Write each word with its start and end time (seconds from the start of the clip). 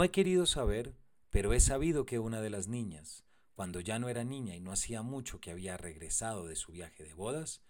No 0.00 0.04
he 0.04 0.10
querido 0.10 0.46
saber, 0.46 0.96
pero 1.28 1.52
he 1.52 1.60
sabido 1.60 2.06
que 2.06 2.18
una 2.18 2.40
de 2.40 2.48
las 2.48 2.68
niñas, 2.68 3.22
cuando 3.52 3.80
ya 3.80 3.98
no 3.98 4.08
era 4.08 4.24
niña 4.24 4.56
y 4.56 4.60
no 4.60 4.72
hacía 4.72 5.02
mucho 5.02 5.42
que 5.42 5.50
había 5.50 5.76
regresado 5.76 6.46
de 6.46 6.56
su 6.56 6.72
viaje 6.72 7.04
de 7.04 7.12
bodas, 7.12 7.60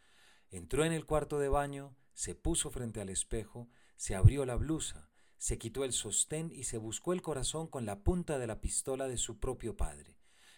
entró 0.49 0.85
en 0.85 0.93
el 0.93 1.07
cuarto 1.07 1.41
de 1.41 1.49
baño, 1.49 1.97
se 2.15 2.37
puso 2.37 2.71
frente 2.71 3.01
al 3.01 3.09
espejo, 3.09 3.69
se 3.97 4.15
abrió 4.15 4.45
la 4.47 4.55
blusa, 4.55 5.11
se 5.39 5.59
quitó 5.59 5.83
el 5.83 5.93
sostén 5.93 6.53
y 6.53 6.63
se 6.63 6.79
buscó 6.79 7.15
el 7.15 7.21
corazón 7.21 7.67
con 7.67 7.85
la 7.85 8.05
punta 8.05 8.39
de 8.39 8.47
la 8.47 8.61
pistola 8.61 9.09
de 9.09 9.19
su 9.19 9.41
propio 9.41 9.77
padre, 9.77 10.17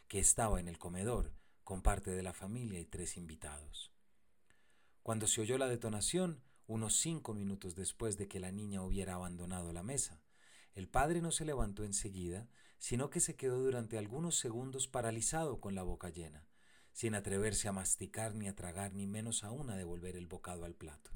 que 0.09 0.19
estaba 0.19 0.61
en 0.61 0.69
el 0.69 0.77
comedor, 0.77 1.33
con 1.65 1.81
parte 1.81 2.11
de 2.11 2.23
la 2.23 2.35
familia 2.35 2.81
y 2.81 2.85
tres 2.85 3.17
invitados. 3.17 3.95
Cuando 5.03 5.27
se 5.27 5.41
oyó 5.41 5.57
la 5.57 5.69
detonación, 5.69 6.43
unos 6.67 6.97
cinco 6.97 7.33
minutos 7.33 7.75
después 7.75 8.19
de 8.19 8.29
que 8.29 8.41
la 8.41 8.53
niña 8.53 8.83
hubiera 8.83 9.15
abandonado 9.15 9.73
la 9.73 9.83
mesa, 9.83 10.21
el 10.75 10.89
padre 10.89 11.21
no 11.21 11.31
se 11.31 11.45
levantó 11.45 11.85
enseguida, 11.85 12.49
sino 12.79 13.11
que 13.11 13.21
se 13.21 13.37
quedó 13.37 13.59
durante 13.63 13.99
algunos 13.99 14.37
segundos 14.37 14.89
paralizado 14.89 15.61
con 15.61 15.75
la 15.75 15.83
boca 15.83 16.09
llena, 16.09 16.47
sin 16.93 17.15
atreverse 17.15 17.69
a 17.69 17.73
masticar 17.73 18.35
ni 18.35 18.49
a 18.49 18.55
tragar, 18.55 18.95
ni 18.95 19.07
menos 19.07 19.45
aún 19.45 19.71
a 19.71 19.77
devolver 19.77 20.17
el 20.17 20.27
bocado 20.27 20.65
al 20.65 20.75
plato. 20.75 21.11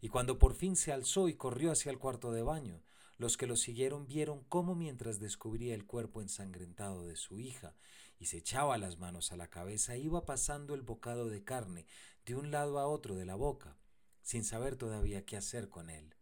Y 0.00 0.08
cuando 0.08 0.38
por 0.38 0.54
fin 0.54 0.76
se 0.76 0.92
alzó 0.92 1.28
y 1.28 1.34
corrió 1.34 1.72
hacia 1.72 1.90
el 1.90 1.98
cuarto 1.98 2.30
de 2.30 2.42
baño, 2.42 2.82
los 3.16 3.36
que 3.36 3.48
lo 3.48 3.56
siguieron 3.56 4.06
vieron 4.06 4.44
cómo 4.44 4.76
mientras 4.76 5.18
descubría 5.18 5.74
el 5.74 5.86
cuerpo 5.86 6.22
ensangrentado 6.22 7.04
de 7.04 7.16
su 7.16 7.40
hija 7.40 7.74
y 8.20 8.26
se 8.26 8.36
echaba 8.36 8.78
las 8.78 8.98
manos 8.98 9.32
a 9.32 9.36
la 9.36 9.48
cabeza, 9.48 9.96
iba 9.96 10.24
pasando 10.24 10.74
el 10.74 10.82
bocado 10.82 11.28
de 11.28 11.42
carne 11.42 11.86
de 12.24 12.36
un 12.36 12.52
lado 12.52 12.78
a 12.78 12.86
otro 12.86 13.16
de 13.16 13.26
la 13.26 13.34
boca, 13.34 13.76
sin 14.22 14.44
saber 14.44 14.76
todavía 14.76 15.24
qué 15.24 15.36
hacer 15.36 15.68
con 15.68 15.90
él. 15.90 16.14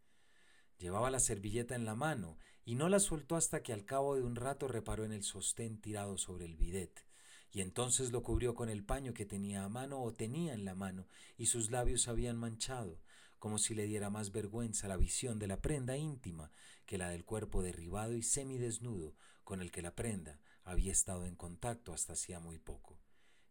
Llevaba 0.79 1.11
la 1.11 1.21
servilleta 1.21 1.75
en 1.75 1.85
la 1.85 1.95
mano 1.95 2.39
y 2.65 2.75
no 2.75 2.89
la 2.89 3.01
soltó 3.01 3.37
hasta 3.37 3.63
que 3.63 3.73
al 3.73 3.85
cabo 3.85 4.17
de 4.17 4.23
un 4.23 4.37
rato 4.37 4.69
reparó 4.69 5.05
en 5.05 5.13
el 5.13 5.23
sostén 5.23 5.81
tirado 5.81 6.19
sobre 6.19 6.45
el 6.45 6.57
bidet, 6.57 7.07
y 7.51 7.61
entonces 7.61 8.13
lo 8.13 8.23
cubrió 8.23 8.55
con 8.55 8.69
el 8.69 8.85
paño 8.85 9.15
que 9.15 9.25
tenía 9.25 9.65
a 9.65 9.69
mano 9.69 10.03
o 10.03 10.13
tenía 10.13 10.53
en 10.53 10.65
la 10.65 10.75
mano, 10.75 11.09
y 11.39 11.47
sus 11.47 11.71
labios 11.71 12.09
habían 12.09 12.37
manchado, 12.37 13.01
como 13.39 13.59
si 13.59 13.75
le 13.75 13.87
diera 13.87 14.11
más 14.11 14.33
vergüenza 14.33 14.89
la 14.89 14.97
visión 14.97 15.39
de 15.39 15.47
la 15.47 15.61
prenda 15.61 15.97
íntima 15.97 16.51
que 16.85 16.99
la 16.99 17.09
del 17.11 17.25
cuerpo 17.25 17.63
derribado 17.63 18.15
y 18.15 18.23
semidesnudo 18.23 19.15
con 19.45 19.63
el 19.63 19.71
que 19.71 19.83
la 19.83 19.95
prenda 19.95 20.41
había 20.65 20.93
estado 20.93 21.27
en 21.27 21.37
contacto 21.37 21.93
hasta 21.93 22.15
hacía 22.15 22.41
muy 22.41 22.59
poco. 22.59 22.99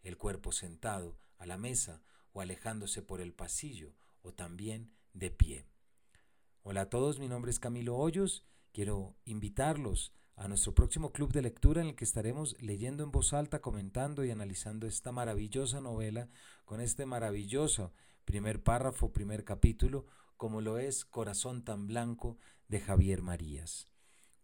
El 0.04 0.18
cuerpo 0.18 0.52
sentado 0.52 1.18
a 1.38 1.46
la 1.46 1.58
mesa 1.58 2.04
o 2.34 2.42
alejándose 2.42 3.02
por 3.02 3.22
el 3.22 3.34
pasillo 3.34 3.96
o 4.22 4.34
también 4.34 4.92
de 5.14 5.32
pie. 5.32 5.66
Hola 6.68 6.82
a 6.82 6.90
todos, 6.90 7.20
mi 7.20 7.28
nombre 7.28 7.52
es 7.52 7.60
Camilo 7.60 7.96
Hoyos. 7.96 8.44
Quiero 8.74 9.16
invitarlos 9.24 10.12
a 10.36 10.48
nuestro 10.48 10.74
próximo 10.74 11.12
club 11.12 11.32
de 11.32 11.44
lectura 11.44 11.80
en 11.80 11.90
el 11.90 11.96
que 11.96 12.06
estaremos 12.06 12.60
leyendo 12.60 13.04
en 13.04 13.12
voz 13.12 13.34
alta, 13.34 13.62
comentando 13.62 14.26
y 14.26 14.32
analizando 14.32 14.88
esta 14.88 15.12
maravillosa 15.12 15.80
novela 15.80 16.28
con 16.66 16.82
este 16.82 17.06
maravilloso 17.06 17.94
primer 18.26 18.64
párrafo, 18.64 19.14
primer 19.14 19.44
capítulo, 19.44 20.08
como 20.38 20.60
lo 20.60 20.80
es 20.80 21.06
Corazón 21.06 21.64
tan 21.64 21.86
Blanco 21.86 22.40
de 22.68 22.80
Javier 22.80 23.22
Marías. 23.22 23.88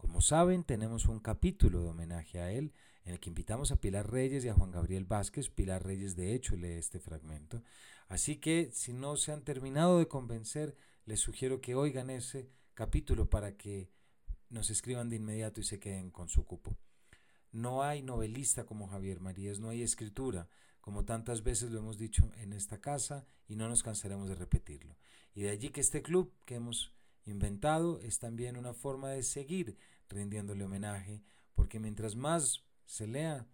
Como 0.02 0.20
saben, 0.20 0.64
tenemos 0.64 1.06
un 1.06 1.20
capítulo 1.20 1.84
de 1.84 1.90
homenaje 1.90 2.42
a 2.42 2.52
él 2.52 2.74
en 3.06 3.14
el 3.14 3.20
que 3.20 3.30
invitamos 3.30 3.72
a 3.72 3.76
Pilar 3.76 4.10
Reyes 4.10 4.44
y 4.44 4.50
a 4.50 4.56
Juan 4.56 4.72
Gabriel 4.72 5.06
Vázquez. 5.06 5.50
Pilar 5.50 5.86
Reyes, 5.86 6.16
de 6.16 6.34
hecho, 6.34 6.56
lee 6.56 6.70
este 6.72 7.00
fragmento. 7.00 7.62
Así 8.08 8.38
que, 8.38 8.72
si 8.74 8.94
no 8.94 9.16
se 9.16 9.32
han 9.32 9.44
terminado 9.44 10.00
de 10.00 10.08
convencer, 10.08 10.76
les 11.06 11.20
sugiero 11.20 11.62
que 11.62 11.76
oigan 11.76 12.10
ese 12.10 12.50
capítulo 12.74 13.30
para 13.30 13.56
que 13.58 13.92
nos 14.50 14.72
escriban 14.72 15.08
de 15.08 15.18
inmediato 15.18 15.62
y 15.62 15.66
se 15.66 15.80
queden 15.80 16.10
con 16.10 16.30
su 16.30 16.46
cupo. 16.46 16.76
No 17.52 17.84
hay 17.84 18.02
novelista 18.02 18.66
como 18.66 18.88
Javier 18.88 19.20
Marías, 19.20 19.60
no 19.60 19.70
hay 19.70 19.84
escritura, 19.84 20.50
como 20.82 21.06
tantas 21.06 21.44
veces 21.44 21.70
lo 21.70 21.78
hemos 21.78 22.00
dicho 22.00 22.32
en 22.38 22.54
esta 22.54 22.82
casa 22.82 23.28
y 23.48 23.56
no 23.56 23.70
nos 23.70 23.84
cansaremos 23.84 24.30
de 24.30 24.34
repetirlo. 24.36 24.98
Y 25.36 25.44
de 25.44 25.52
allí 25.52 25.70
que 25.70 25.82
este 25.82 26.02
club 26.02 26.34
que 26.46 26.56
hemos 26.56 26.92
inventado 27.26 28.00
es 28.00 28.20
también 28.20 28.58
una 28.58 28.74
forma 28.74 29.10
de 29.10 29.24
seguir 29.24 29.78
rindiéndole 30.10 30.64
homenaje, 30.64 31.24
porque 31.54 31.80
mientras 31.80 32.16
más 32.16 32.64
se 32.86 33.08
lea, 33.08 33.48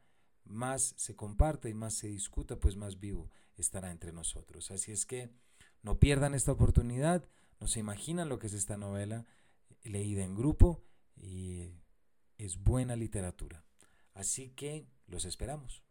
más 0.43 0.93
se 0.97 1.15
comparte 1.15 1.69
y 1.69 1.73
más 1.73 1.93
se 1.93 2.07
discuta, 2.07 2.59
pues 2.59 2.75
más 2.75 2.99
vivo 2.99 3.29
estará 3.55 3.91
entre 3.91 4.13
nosotros. 4.13 4.71
Así 4.71 4.91
es 4.91 5.05
que 5.05 5.29
no 5.83 5.99
pierdan 5.99 6.33
esta 6.33 6.51
oportunidad, 6.51 7.27
no 7.59 7.67
se 7.67 7.79
imaginan 7.79 8.29
lo 8.29 8.39
que 8.39 8.47
es 8.47 8.53
esta 8.53 8.77
novela 8.77 9.25
leída 9.83 10.23
en 10.23 10.35
grupo 10.35 10.83
y 11.15 11.71
es 12.37 12.57
buena 12.57 12.95
literatura. 12.95 13.63
Así 14.13 14.49
que 14.49 14.87
los 15.07 15.25
esperamos. 15.25 15.86